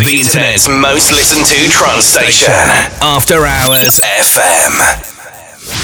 [0.00, 2.56] the internet's most listened to trance station,
[3.04, 4.72] After Hours FM.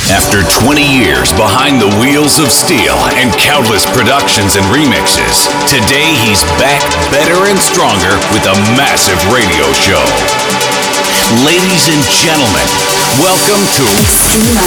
[0.09, 6.41] After 20 years behind the wheels of steel and countless productions and remixes, today he's
[6.57, 6.81] back
[7.13, 10.01] better and stronger with a massive radio show.
[11.45, 12.69] Ladies and gentlemen,
[13.21, 14.65] welcome to Extrema.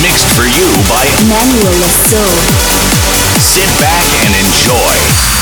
[0.00, 2.32] Mixed for you by Manuel Le Saux.
[3.44, 5.41] Sit back and enjoy.